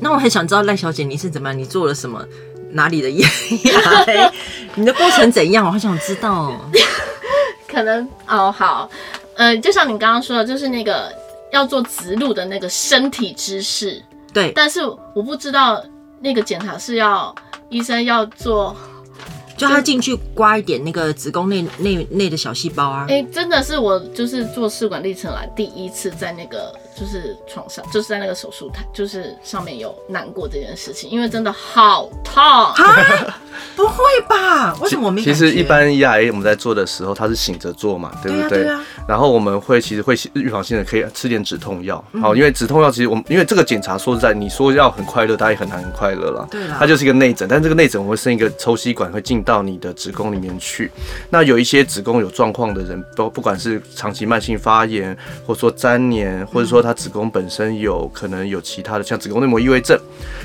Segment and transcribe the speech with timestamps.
[0.00, 1.58] 那我很想知道赖小姐你是怎么样？
[1.58, 2.24] 你做了什么？
[2.72, 3.28] 哪里的牙？
[4.76, 5.66] 你的过程怎样？
[5.66, 6.54] 我好想知道。
[7.68, 8.88] 可能哦，好，
[9.36, 11.12] 呃，就像你刚刚说的，就是那个
[11.52, 14.02] 要做植入的那个身体姿势。
[14.32, 14.80] 对，但是
[15.14, 15.82] 我不知道
[16.20, 17.34] 那个检查是要
[17.68, 18.76] 医生要做。
[19.56, 23.04] 就他进去刮一点那个子宫内内内的小细胞啊！
[23.10, 32.74] 哎、欸，真的是我就是做试管历程来第一次在那个就是床上，就是在那个手术台，就是上面有难过这件事情，因为真的好痛啊！
[33.74, 33.96] 不会
[34.28, 34.74] 吧？
[34.80, 35.22] 为什么我没？
[35.22, 38.48] 其实一般 ERA 我们在做的时候，它是醒着做嘛，对不对？
[38.48, 38.84] 对啊对啊。
[39.08, 46.46] 然后我们会其实会预防性的可以吃点止痛药，好、嗯，因为止痛药其实我们因为这个检查说实在，你说要很快乐，它也很难很快乐了。
[46.50, 46.76] 对啊。
[46.78, 50.90] 它就是一个内诊，但这个内诊我们会伸一个抽吸管会进到你的子宫里面去。
[51.30, 59.98] 那有一些子宫有状况的人，不不管是长期慢性发炎，或者说粘连，或者说他子宫本身有可能有其他的，像子宫内膜异位症，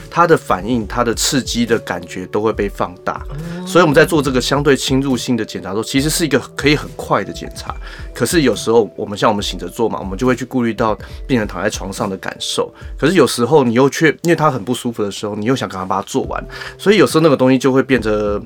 [0.09, 3.21] 它的反应、它的刺激的感觉都会被放大。
[3.65, 7.75] 所以我们在做这个相对侵入性的检查的时候，其实是一个可以很快的检查。
[8.13, 10.97] 可是有时候我们像我们醒着做嘛，我们就会去顾虑到
[11.27, 12.73] 病人躺在床上的感受。
[12.97, 16.43] 可是有时候你又却因为他很不舒服的时候，你又想赶快把它做完，
[16.77, 18.41] 所以有时候那个东西就会变得。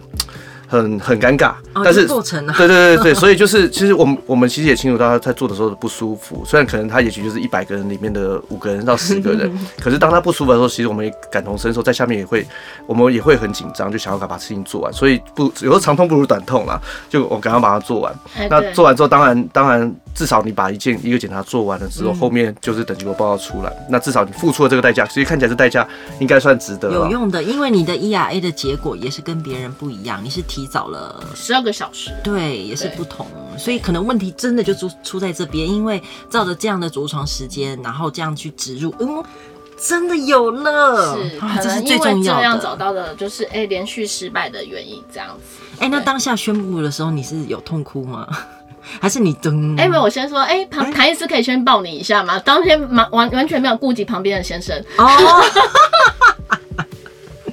[0.70, 1.53] 很很尴尬，
[1.84, 12.45] 但是过程啊，对对对对，所以就是 其实我们我们其实也清楚到他在做的时候的不舒服，虽然可能他也许就是一百个人里面的五个人到十个人， 可是当他不舒服的时候，其实我们也感同身受，在下面也会
[12.86, 18.14] 我们也会很紧张，就想要赶快把事情做完，所以不有时候长痛不如短痛啦，就我赶快把它做完。
[18.50, 25.88] 那做完之后，当然当然至少你把一件一个检查做完了之后，后面就是等结果报告出来，那至少你付出了这个代价，所以看起来这代价
[26.20, 33.26] 应该算值得，有用的，因为你的 ERA 的结果也是跟别人不一样，你是提早了十二个小时，对，也是不同，
[33.58, 39.23] 所以可能问题真的就出出在这边，因为照着这样的着床时间，然后这样去植入，嗯，
[39.78, 42.40] 真的有了，是，这是最重要的。
[42.42, 45.64] 这样找到的就是哎、欸，连续失败的原因这样子。
[45.76, 48.28] 哎、欸，那当下宣布的时候，你是有痛哭吗？
[49.02, 49.77] 还是你噔？
[49.77, 52.39] 哎、欸，没有，我先说，哎、欸，唐唐医师可以先抱你一下吗？
[52.45, 55.44] 当天完完完全没有顾及旁边的先生哦，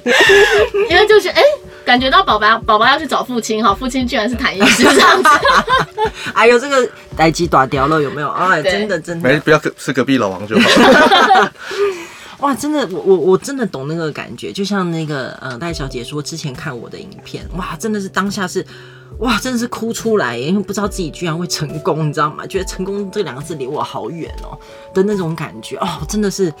[0.89, 1.41] 因为就是哎。
[1.41, 1.43] 欸
[1.87, 5.29] 感觉到宝宝宝宝要去找父亲哈，父亲居然是谭医师这样子。
[6.35, 8.27] 哎呦，这个代志大条了有没有？
[8.27, 9.29] 哎，真的真的。
[9.29, 10.69] 没不要是隔壁老王就好。
[12.39, 18.63] 哇，真的，我我我真的懂那个感觉，就像那个呃戴小姐说之前看我的影片，哇，真的是当下是
[19.19, 22.45] 哇，真的是哭出来，因为不知道自己居然会成功，你知道吗？
[22.45, 24.57] 觉得成功这两个字离我好远哦
[24.93, 26.53] 的那种感觉哦，真的是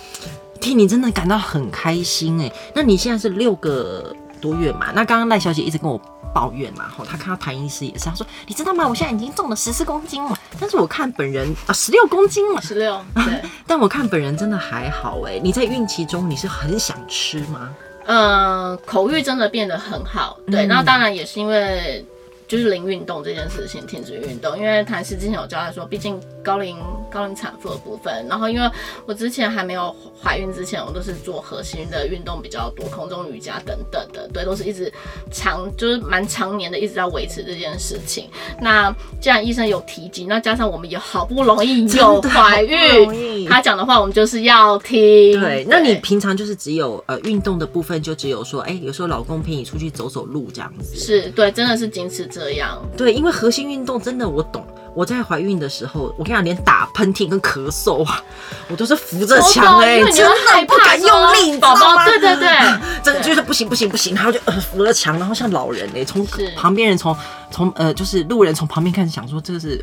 [0.59, 2.51] 替你真的感到很开心哎。
[2.73, 4.87] 那你现在是六个多月嘛？
[4.93, 5.99] 那刚刚赖小姐一直跟我
[6.33, 8.87] 抱怨嘛，吼，她看到谭医师也是，她说你知道吗？
[8.87, 15.39] 我现在已经重了十四公斤了，但是我看本人啊，十六公斤了，十六， 对，但我看本人真的还好哎。
[15.41, 17.69] 你在孕期中你是很想吃吗？
[18.05, 22.05] 呃，口欲真的变得很好，对，那、嗯、当然也是因为。
[22.47, 26.77] 就是零运动这件事情，停止运动，因为谭师之前有交代说，毕竟高龄
[27.11, 28.69] 高龄产妇的部分，然后因为
[29.05, 29.93] 我之前还没有
[30.23, 34.91] 怀孕之前，我都是做核心的运动比较多，空中瑜伽等等的，对，都是一直
[35.29, 38.29] 长就是蛮常年的一直在维持这件事情。
[38.61, 45.37] 那既然医生有提及，那加上我们也好不容易有 怀孕，他讲的话我们就是要听。
[45.41, 50.95] 对，那你平常就是只有呃运动的部分，就只有说，哎、欸，有时候老公陪你出去走走路这样子。
[50.95, 52.25] 是对，真的是仅此。
[52.37, 52.77] 这样。
[52.95, 54.65] 对，因为核心运动真的我懂。
[54.93, 58.19] 我在怀孕的时候，我跟你讲，连打喷嚏跟咳嗽啊，
[58.67, 62.49] 我都是扶着墙哎，真的不敢用力，宝宝，对对对，
[63.03, 67.15] 真的就是不行不行不行，然后就呃扶着墙，然后像老人哎，从旁边人从
[67.51, 69.79] 从呃就是路人从旁边看始想说这个是，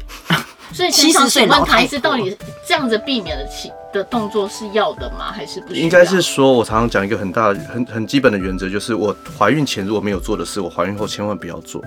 [0.73, 5.33] 所以七十岁老太太到底这样子避免得起的动作是要的吗？
[5.33, 5.85] 还是不需要？
[5.85, 11.81] 应该是说，我常常讲一个很大的、很很基本的原则，就是我怀孕前如果没有做的事，我怀孕后千万不要做。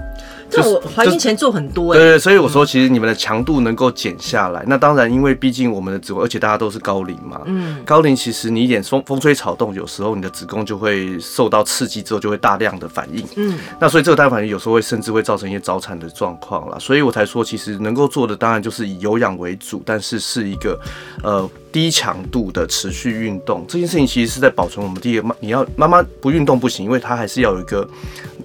[0.50, 4.64] 就我怀孕前做很多、欸，对对，所以我说，其实你们的强度能够减下来。
[4.66, 16.78] 那当然，因为毕竟我们的子宫，而且大家都是高龄嘛，嗯，高龄其实你一点风风吹草动，有时候你的子宫就会受到刺激之后，就会大量的反应，嗯，那所以这个大反应有时候会甚至会造成一些早产的状况啦。
[16.80, 20.80] 所以我才说，其实能够做的当然就是以有氧为主，但是是一个
[21.24, 21.50] 呃。
[21.72, 27.88] 低强度的持续运动这件事情，其实是在保存我们第一个妈，你要妈妈不运动不行，因为她还是要有一个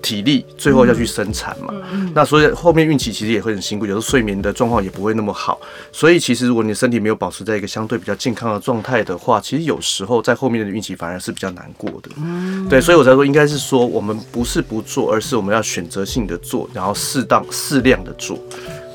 [0.02, 1.72] 体力，最后要去生产嘛。
[1.92, 5.58] 嗯那所以后面孕期其实也会很辛苦，有时候睡眠的状况也不会那么好。
[5.90, 12.10] 所以其实如果你身体没有保持在一个相对比较健康的状态的话，其实有时候在后面的孕期反而是比较难过的。
[12.16, 18.38] 嗯对，所以我才说应该是说我们不是不做，而是我们要选择性的做，然后适当适量的做。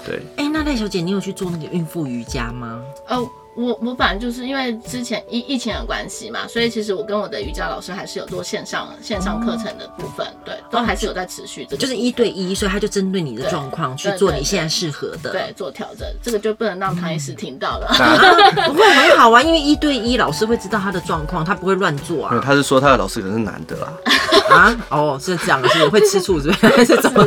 [0.05, 0.19] 对。
[0.35, 2.81] 哎，那赖小姐，你有去做那个孕妇瑜伽吗？
[3.09, 3.27] 哦。
[3.57, 17.87] 我我反正就是因为之前疫疫情的关系嘛，所以其实我跟我的瑜伽老师还是有做线上线上课程的部分，对，都还是有在持续的，就是一对一，所以他就针对你的状况去做你现在适合的，对，做调整，这个就不能让唐医师听到了，
[18.67, 22.39] 不会很好啊，因为一对一老师会知道他的状况，他不会乱做啊。
[22.43, 23.93] 他是说他的老师可能是男的啦，
[24.51, 26.85] 啊，哦，是这样，是会吃醋是不是？
[26.85, 27.23] 是怎么？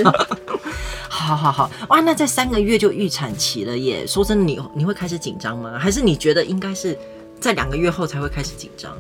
[1.36, 4.04] 好好好，哇，那在三个月就预产期了耶！
[4.04, 5.78] 说真的，你你会开始紧张吗？
[5.78, 6.98] 还是你觉得应该是
[7.38, 8.92] 在两个月后才会开始紧张？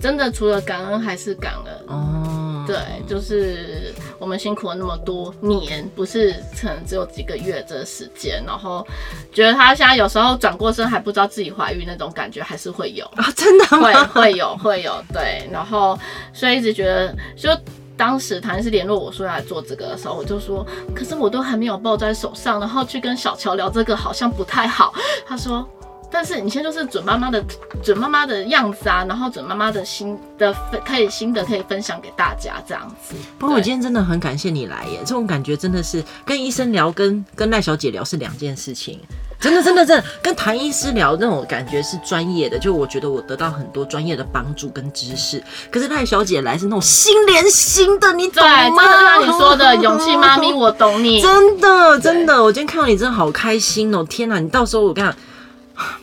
[0.00, 2.64] 真的，除了感恩还是感恩哦。
[2.66, 2.76] 对，
[3.06, 8.86] 就是我们辛苦了那么多年，不是可能只有几个月这时间，然后
[9.32, 15.98] 觉得他现在有时候转过身还不知道自己怀孕那种感觉还是会有啊、哦，真的会会有会有对，然后
[16.32, 17.50] 所以一直觉得就。
[17.98, 20.64] 当时唐医师联络我说要来做这个的时候，我就说，
[20.94, 24.94] 可是我都还没有抱在手上，然后去跟小乔聊这个好像不太好。
[25.26, 25.68] 他说，
[26.08, 27.44] 但是你现在就是准妈妈的
[27.82, 30.54] 准妈妈的样子啊，然后准妈妈的心的
[30.86, 33.16] 可以心得可以分享给大家这样子。
[33.36, 39.00] 不过我今天真的很感谢你来耶，这种感觉真的是跟医生聊跟跟赖小姐聊是两件事情。
[39.40, 45.40] 真的，真的，真的，跟谭医师聊那种感觉是专业的，就我觉得我得到很多专业的帮助跟知识。
[45.70, 48.56] 可是赖小姐来是那种心连心的，你懂吗？
[48.56, 51.22] 对，就是像你说的勇气妈咪，我懂你。
[51.22, 54.04] 真的，真的，我今天看到你真的好开心哦！
[54.04, 55.16] 天哪，你到时候我跟你讲，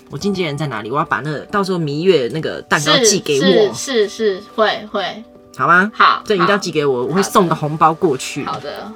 [0.09, 0.89] 我经纪人在哪里？
[0.89, 3.73] 我要把那个到时候蜜月那个蛋糕寄给我。
[3.73, 5.23] 是是，是，会会，
[5.57, 5.91] 好吗？
[5.93, 8.45] 好，这一定要寄给我，我会送个红包过去。
[8.45, 8.89] 好的。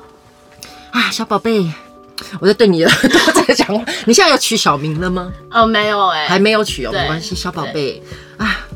[0.91, 1.69] 啊，小宝贝。
[2.39, 2.89] 我在对你的
[3.33, 3.83] 都在讲话。
[4.05, 5.31] 你现在有取小名了吗？
[5.51, 8.01] 哦，没有哎、欸，还没有取哦，没关系，小宝贝
[8.37, 8.67] 啊，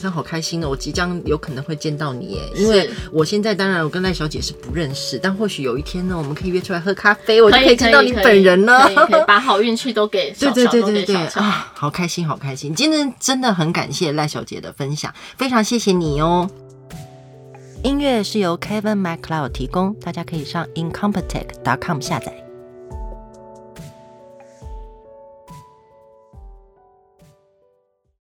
[0.00, 0.68] 真好开心哦！
[0.70, 8.84] 我即将有可能会见到你耶，因为我现在当然我跟赖小姐是不认识，但或许有一天呢，我们可以约出来喝咖啡，我就可以见到你本人了。
[8.84, 12.74] 可以，可以，可以把好运气都给 对对对对对啊，好开心，好开心！
[12.74, 16.48] 今天真的很感谢赖小姐的分享，非常谢谢你哦。
[17.82, 22.49] 音乐是由 Kevin MacLeod 提供，大家可以上 incompetech.com 下载。